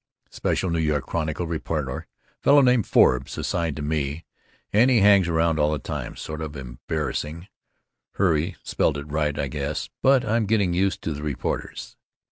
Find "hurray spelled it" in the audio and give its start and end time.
8.15-9.11